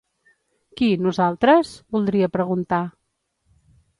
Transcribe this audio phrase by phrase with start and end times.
[0.79, 2.83] Qui, nosaltres?, voldria preguntar.